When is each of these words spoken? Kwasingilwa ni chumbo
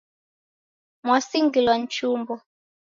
Kwasingilwa 1.01 1.75
ni 1.77 1.87
chumbo 1.93 2.33